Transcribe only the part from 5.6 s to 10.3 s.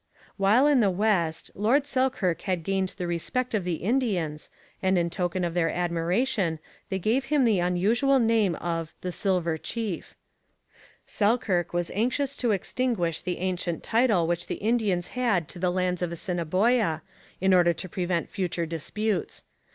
admiration they gave him the unusual name of the 'Silver Chief,'